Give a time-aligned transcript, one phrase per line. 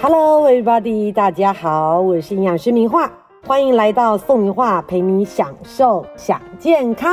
[0.00, 1.12] Hello, everybody！
[1.12, 3.10] 大家好，我是营养师明画，
[3.44, 7.12] 欢迎来到宋明画陪你享受享健康。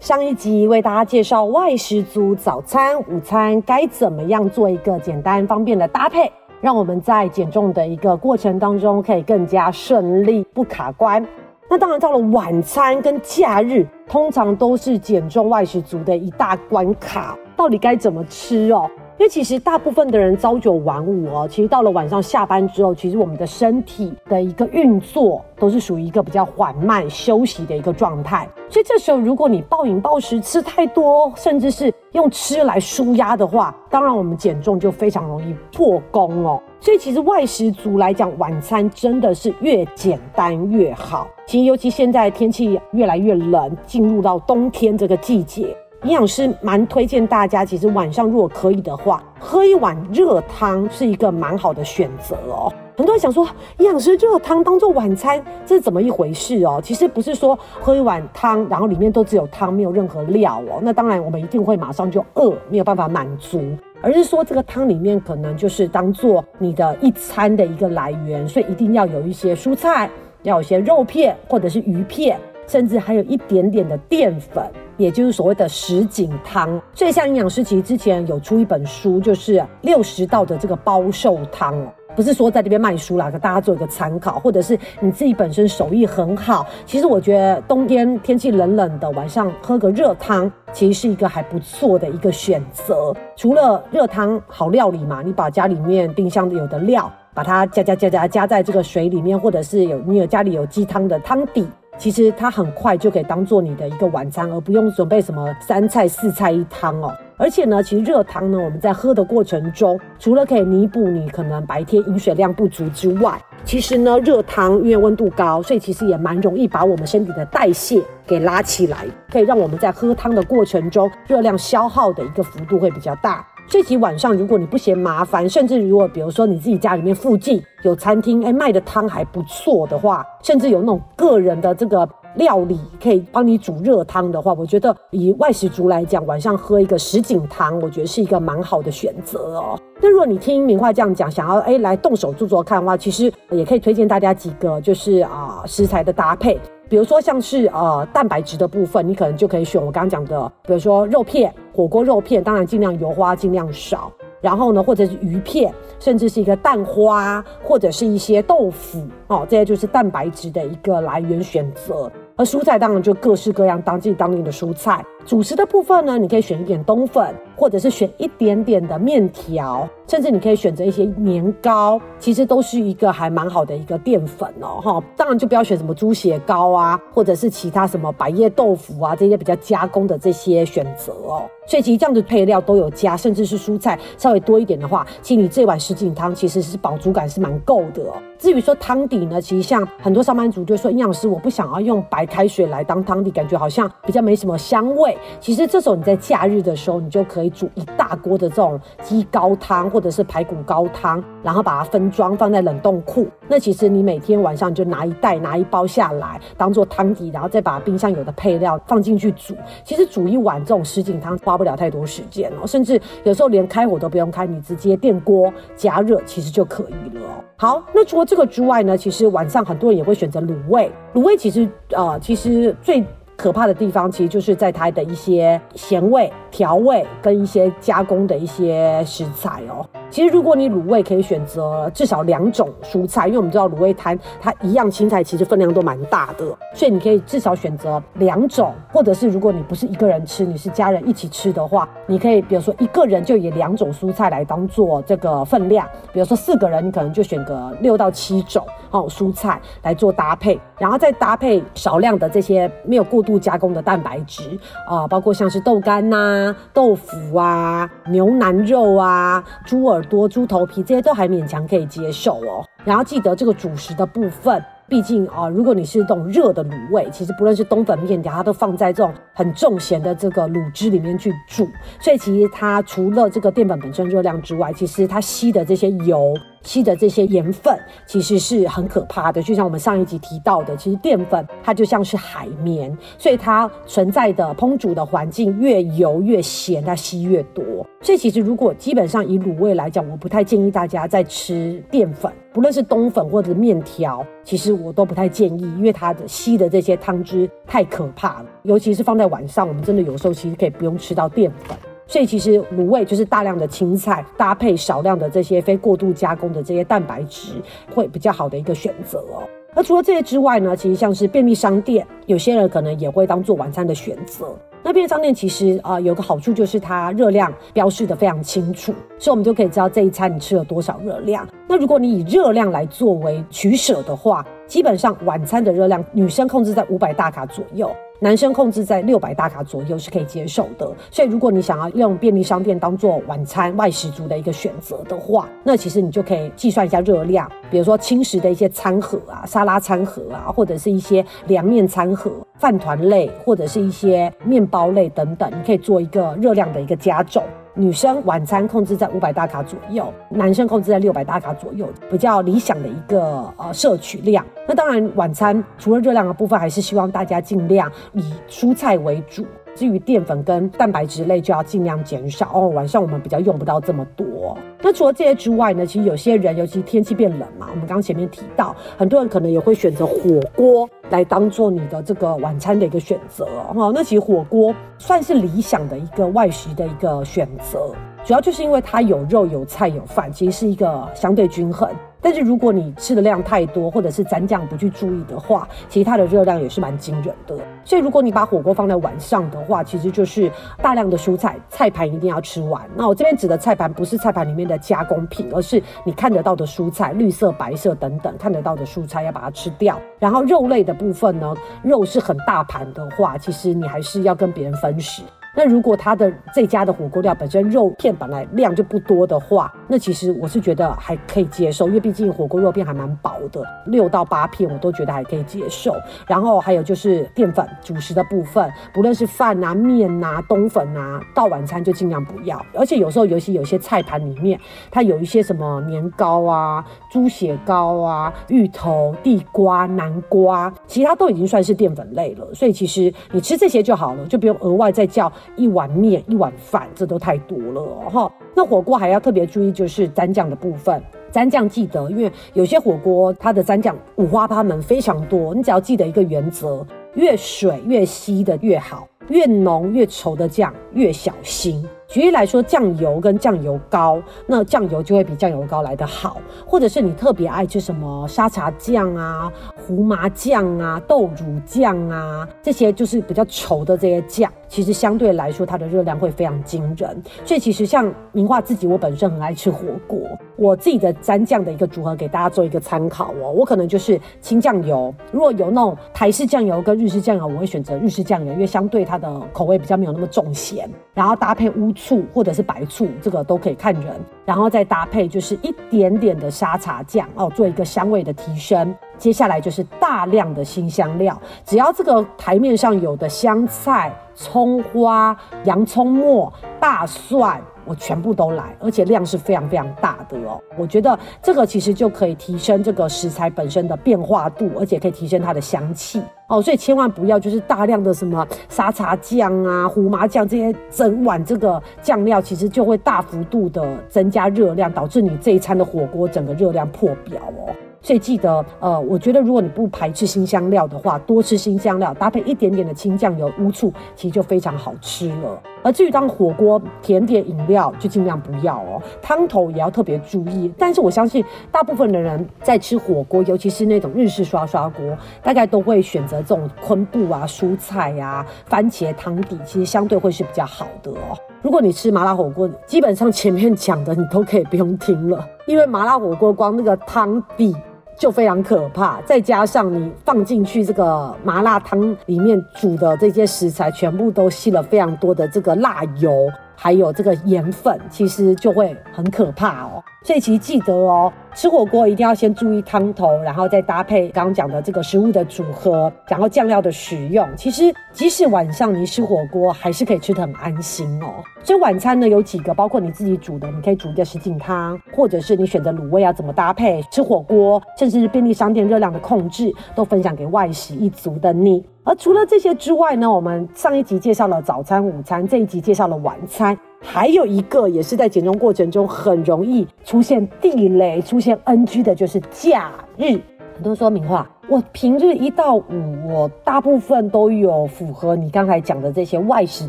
[0.00, 6.32] 上一集为大家介绍外食族早餐、午餐该怎么样做一个简单方便的搭配，
[6.62, 11.22] 让我们在减重的一个过程当中可以更加顺利，不卡关。
[11.68, 18.90] 那当然，到了晚餐跟假日，通常都是减重外食族的一大关卡，到底该怎么吃哦？
[19.22, 28.48] 因为其实大部分的人朝九晚五哦，其实到了晚上下班之后，其实我们的身体的一个运作都是属于一个比较缓慢休息的一个状态。
[28.68, 36.60] 所以这时候，如果你暴饮暴食吃太多，甚至是用吃来舒压的话，当然我们减重就非常容易破功哦。
[36.80, 41.28] 所以其实外食族来讲，晚餐真的是越简单越好。
[41.46, 45.76] 其实尤其现在天气越来越冷，进入到冬天这个季节。
[46.04, 52.72] 营养师蛮推荐大家，其实晚上如果可以的话，喝一碗热汤是一个蛮好的选择哦。
[52.96, 53.46] 很多人想说，
[53.78, 56.80] 营养师热汤当做晚餐，这是怎么一回事哦？
[56.82, 60.80] 其实不是说喝一碗汤，然后里面都只有汤，没有任何料哦。
[60.82, 63.62] 那当然我们一定会马上就饿，没有办法满足，
[64.00, 70.10] 而是说这个汤里面可能就是当做你的一餐的一个来源，所以一定要有一些蔬菜，
[70.42, 72.36] 要有一些肉片或者是鱼片。
[72.66, 74.64] 甚至还有一点点的淀粉，
[74.96, 76.80] 也就是所谓的什锦汤。
[76.94, 86.66] 所以，像营养师其实之前有出一本书，就是六十道的这个包瘦汤哦，不是说在这边卖书啦，给大家做一个参考，或者是你自己本身手艺很好。
[86.86, 93.14] 其实我觉得冬天天气冷冷的，晚上喝个热汤，其实是一个还不错的一个选择。
[93.36, 101.66] 除了热汤好料理嘛，你把家里面冰箱有的料，把它加加加加加在这个水里面，或者是有你有家里有鸡汤的汤底。
[102.02, 107.14] 其实它很快就可以当做你的一个晚餐，而不用准备什么三菜四菜一汤哦。
[107.36, 123.46] 而且呢，其实热汤呢，我们在喝的过程中，除了可以弥补你可能白天饮水量不足之外，其实呢，热汤因为温度高，所以其实也蛮容易把我们身体的代谢给拉起来，可以让我们在喝汤的过程中，热量消耗的一个幅度会比较大。
[123.68, 139.78] 这集晚上，如果你不嫌麻烦，甚至如果比如说你自己家里面附近有餐厅，哎，卖的汤还不错的话，甚至有那种个人的这个料理可以帮你煮热汤的话，我觉得以外食族来讲，晚上喝一个什锦汤，我觉得是一个蛮好的选择哦。
[140.04, 146.60] 那如果你听明话这样讲，想要哎来动手做做看的话，其实也可以推荐大家几个，就是啊食材的搭配。
[146.88, 154.10] 比如说像是呃蛋白质的部分，你可能就可以选我刚刚讲的，比如说肉片、火锅肉片，当然尽量油花尽量少。
[154.40, 162.10] 然后呢，或者是鱼片，甚至是一个蛋花，或者是一些豆腐，哦，这些就是蛋白质的一个来源选择。
[162.34, 165.04] 而蔬菜当然就各式各样当季当令的蔬菜。
[165.24, 175.02] 主食的部分呢，你可以选一点冬粉，或者是选一点点的面条，甚至你可以选择一些年糕，其实都是一个还蛮好的一个淀粉哦，哈。
[175.16, 181.42] 当然就不要选什么猪血糕啊，或者是其他什么百叶豆腐啊这些比较加工的这些选择哦。
[181.64, 188.02] 所以其实这样的配料都有加，甚至是蔬菜稍微多一点的话，其实你这碗什锦汤其实是饱足感是蛮够的。
[188.36, 195.11] 至于说汤底呢，其实像很多上班族就说营养师我不想要用白开水来当汤底，感觉好像比较没什么香味。
[195.40, 203.26] 其实这时候你在假日的时候，你就可以煮一大锅的这种鸡高汤或者是排骨高汤，然后把它分装放在冷冻库。
[203.48, 209.54] 那其实你每天晚上就拿一袋拿一包下来当做汤底，然后再把冰箱有的配料放进去煮。
[209.84, 217.44] 其实煮一碗这种什锦汤花不了太多时间哦，甚至有时候连开火都不用开，你直接电锅加热其实就可以了。
[217.56, 220.90] 好，那除了这个之外呢，其实晚上很多人也会选择卤味。
[221.14, 223.04] 卤味其实呃，其实最。
[223.42, 229.84] 可怕的地方其实就是在它的一些咸味、调味跟一些加工的一些食材哦。
[230.08, 253.32] 其实如果你卤味可以选择至少两种蔬菜，因为我们知道卤味摊它一样青菜其实分量都蛮大的，所以你可以至少选择两种，或者是如果你不是一个人吃，你是家人一起吃的话，你可以比如说一个人就以两种蔬菜来当做这个分量，比如说四个人你可能就选个六到七种哦蔬菜来做搭配，然后再搭配少量的这些没有过度。
[253.42, 254.56] 加工的蛋白质
[254.86, 262.64] 啊，包括像是豆干呐、豆腐啊、牛腩肉啊、猪耳朵、猪头皮这些都还勉强可以接受哦。
[262.84, 264.62] 然后记得这个主食的部分。
[264.88, 271.66] 毕竟啊，如果你是这种热的卤味，其实不论是冬粉面条，它都放在这种很重咸的这个卤汁里面去煮，
[271.98, 279.42] 所以其实它除了这个淀粉本身热量之外，其实它吸的这些油吸的这些盐分，其实是很可怕的。
[279.42, 287.64] 就像我们上一集提到的，其实淀粉它就像是海绵，所以它存在的烹煮的环境越油越咸，它吸越多。
[288.00, 298.46] 所以其实如果基本上以卤味来讲，我不太建议大家在吃淀粉，不论是冬粉或者面条，其实我都不太建议，因为它的吸的这些汤汁太可怕了。
[298.64, 301.76] 尤其是放在晚上，我们真的有时候其实可以不用吃到淀粉。
[302.06, 307.52] 所以其实卤味就是大量的青菜搭配少量的这些非过度加工的这些蛋白质，
[307.94, 309.42] 会比较好的一个选择哦。
[309.74, 314.54] 那除了这些之外呢，其实像是便利商店，有些人可能也会当做晚餐的选择。
[314.84, 321.48] 那便利商店其实啊有个好处就是它热量标示的非常清楚，所以我们就可以知道这一餐你吃了多少热量。
[321.68, 327.94] 那如果你以热量来作为取舍的话，基本上晚餐的热量女生控制在五百大卡左右。
[328.20, 347.42] 男生控制在六百大卡左右是可以接受的，所以如果你想要用便利商店当做晚餐外食族的一个选择的话，那其实你就可以计算一下热量，比如说轻食的一些餐盒啊、沙拉餐盒啊，或者是一些凉面餐盒、饭团类或者是一些面包类等等，你可以做一个热量的一个加重。
[347.74, 354.44] 女生晚餐控制在五百大卡左右，男生控制在六百大卡左右，比较理想的一个呃摄取量。
[354.68, 359.46] 那当然，晚餐除了热量的部分，还是希望大家尽量以蔬菜为主。
[359.74, 362.68] 至于淀粉跟蛋白质类，就要尽量减少哦。
[362.68, 364.56] 晚上我们比较用不到这么多。
[364.80, 373.92] 那除了这些之外呢，其实有些人，尤其天气变冷嘛，我们刚前面提到，很多人可能也会选择火锅来当做你的这个晚餐的一个选择哦。
[373.94, 377.92] 那其实火锅算是理想的一个外食的一个选择，
[378.24, 381.90] 主要就是因为它有肉、有菜、有饭，其实是一个相对均衡。
[382.24, 387.58] 但是如果你吃的量太多，或者是蘸酱不去注意的话，其实它的热量也是蛮惊人的。
[387.84, 390.48] 所以如果你把火锅放在晚上的话，其实就是
[390.80, 392.80] 大量的蔬菜，菜盘一定要吃完。
[392.94, 400.00] 那我这边指的菜盘不是菜盘里面的加工品，而是你看得到的蔬菜，绿色、白色等等看得到的蔬菜要把它吃掉。
[400.20, 401.52] 然后肉类的部分呢，
[401.82, 405.24] 肉是很大盘的话，其实你还是要跟别人分食。
[405.54, 415.94] 那如果他的这家的火锅料本身肉片本来量就不多的话，那其实我是觉得还可以接受，因为毕竟火锅肉片还蛮薄的，六到八片我都觉得还可以接受。
[416.26, 422.58] 然后还有就是淀粉主食的部分，不论是饭啊、面啊、冬粉啊，到晚餐就尽量不要。
[422.72, 424.58] 而且有时候尤其有些菜盘里面，
[424.90, 432.54] 它有一些什么年糕啊、猪血糕啊、芋头、地瓜、南瓜，其他都已经算是淀粉类了。
[432.54, 435.30] 所以其实你吃这些就好了，就不用额外再叫。
[435.56, 438.32] 一碗面一碗饭，这都太多了哈。
[438.54, 441.02] 那火锅还要特别注意，就是蘸酱的部分。
[441.32, 445.54] 蘸酱记得，因为有些火锅它的蘸酱五花八门，非常多。
[445.54, 451.82] 你只要记得一个原则：越水越稀的越好，越浓越稠的酱越小心。
[452.12, 456.36] 举例来说，酱油跟酱油膏，那酱油就会比酱油膏来得好，
[456.66, 467.22] 或者是你特别爱吃什么沙茶酱啊、胡麻酱啊、豆乳酱啊，这些就是比较稠的这些酱，其实相对来说它的热量会非常惊人。
[467.46, 470.20] 所以其实像明化自己，我本身很爱吃火锅，
[470.62, 473.50] 我自己的蘸酱的一个组合给大家做一个参考哦。
[473.50, 481.90] 我可能就是清酱油，如果有那种台式酱油跟日式酱油，我会选择日式酱油，因为相对它的口味比较没有那么重咸，然后搭配乌。
[481.94, 488.94] 醋或者是白醋，这个都可以看人，然后再搭配就是一点点的沙茶酱哦，做一个香味的提升。
[489.18, 497.60] 接下来就是大量的新香料，只要这个台面上有的香菜、葱花、洋葱末、大蒜。
[497.84, 500.60] 我全部都来，而且量是非常非常大的哦。
[500.76, 506.60] 我觉得这个其实就可以提升这个食材本身的变化度，而且可以提升它的香气哦。
[506.62, 517.74] 所以千万不要就是大量的什么沙茶酱啊、胡麻酱这些整碗这个酱料，其实就会大幅度的增加热量，导致你这一餐的火锅整个热量破表哦。
[518.02, 525.62] 所以记得，呃，我觉得如果你不排斥新香料的话，多吃新香料，搭配一点点的清酱油、乌醋，其实就非常好吃了。
[525.84, 529.02] 而至于当火锅、甜点、饮料，就尽量不要哦。
[529.20, 530.72] 汤头也要特别注意。
[530.78, 535.04] 但是我相信，大部分的人在吃火锅，尤其是那种日式刷刷锅，
[535.42, 541.36] 大概都会选择这种昆布啊、蔬菜呀、番茄汤底，其实相对会是比较好的哦。
[541.62, 547.76] 如果你吃麻辣火锅，基本上前面讲的你都可以不用听了，因为麻辣火锅光那个汤底。
[548.22, 560.00] 就非常可怕，再加上你放进去这个麻辣汤里面煮的这些食材，全部都吸了非常多的这个辣油，还有这个盐分，其实就会很可怕哦。
[560.24, 567.48] 所以其实记得哦，吃火锅一定要先注意汤头，然后再搭配刚刚讲的这个食物的组合，然后酱料的使用。
[567.56, 571.42] 其实即使晚上你吃火锅，还是可以吃得很安心哦。
[571.64, 581.84] 所以晚餐呢有几个，包括你自己煮的，你可以煮一个什锦汤，或者是你选择卤味要怎么搭配吃火锅，甚至是便利商店热量的控制，都分享给外食一族的你。
[582.04, 586.78] 而除了这些之外呢，我们上一集介绍了早餐、午餐，这一集介绍了晚餐。
[587.02, 593.38] 还有一个也是在减重过程中很容易出现地雷、出现 NG 的，就是假日。
[593.74, 595.82] 很多说明话，我平日一到五，
[596.28, 599.88] 我大部分都有符合你刚才讲的这些外食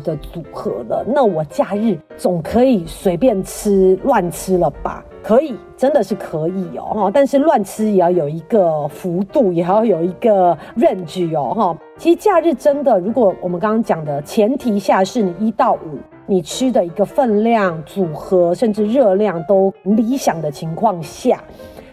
[0.00, 1.04] 的组合了。
[1.06, 5.04] 那我假日总可以随便吃、乱吃了吧？
[5.22, 7.10] 可以，真的是可以哦。
[7.12, 11.54] 但是乱吃也要有一个幅度，也要有一个 range 哦。
[11.54, 15.98] 哈，其实假日真的，如果我们刚刚讲的前提下是你一到五。
[16.26, 21.42] 你吃的一个分量组合，甚至热量都理想的情况下，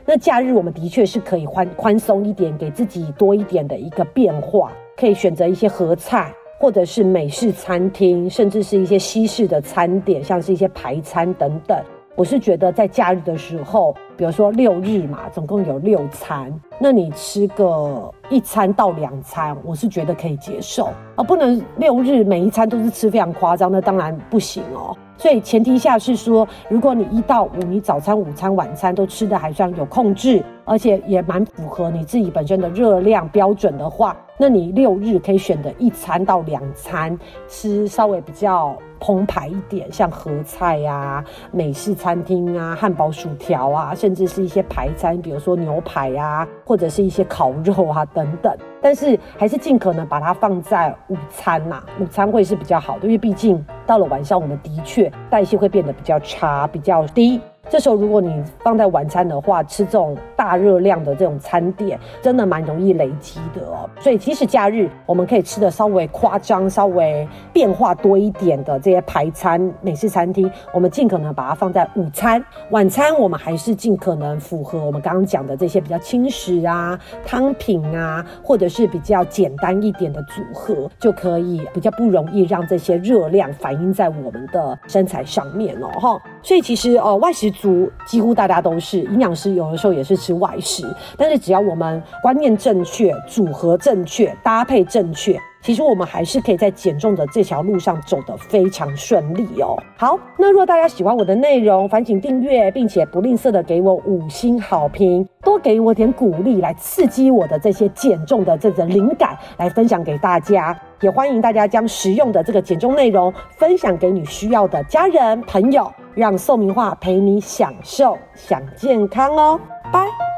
[0.06, 11.78] 那假日我们的确是可以宽宽松一点，给自己多一点的一个变化，可以选择一些合菜，或者是美式餐厅，甚至是一些西式的餐点，像是一些排餐等等。
[12.22, 24.96] 我是觉得在假日的时候，比如说六日嘛，总共有六餐，那你吃个一餐到两餐，我是觉得可以接受，啊不能六日每一餐都是吃非常夸张，那当然不行哦。
[25.22, 37.16] 所以前提下是说，如果你一到五，你早餐、午餐、晚餐都吃的还算有控制，而且也蛮符合你自己本身的热量标准的话，那你六日可以选择一餐到两餐
[37.48, 48.52] 吃稍微比较澎湃一点，像合菜呀、美式餐厅啊、汉堡、薯条啊，甚至是一些排餐，比如说牛排呀，或者是一些烤肉啊等等。
[48.82, 57.40] 但是还是尽可能把它放在午餐呐，午餐会是比较好的，因为毕竟到了晚上，我们的确代谢会变得比较差，比较低。
[57.72, 63.90] 这时候，如果你放在晚餐的话，吃这种大热量的这种餐点，真的蛮容易累积的哦。
[64.02, 85.88] 所以，即使假日我们可以吃的稍微夸张、稍微变化多一点的这些排餐、美式餐厅，我们尽可能把它放在午餐、晚餐，我们还是尽可能符合我们刚刚讲的这些比较轻食啊、汤品啊，或者是比较简单一点的组合，就可以比较不容易让这些热量反映在我们的身材上面哦。
[85.98, 87.52] 哈，所以其实呃，外食。
[87.52, 99.78] 族几乎大家都是营养师，有的时候也是吃外食，但是只要我们观念正确、组合正确、搭配正确，其实我们还是可以在减重的这条路上走得非常顺利哦。
[99.96, 110.78] 好，那如果大家喜欢我的内容，烦请订阅，并且不吝啬的给我五星好评，多给我点鼓励，来刺激我的这些减重的这个灵感，来分享给大家。
[111.02, 115.92] 也欢迎大家将实用的这个减重内容分享给你需要的家人朋友。
[116.14, 119.58] 让宋明化陪你享受享健康哦，
[119.94, 120.31] 拜。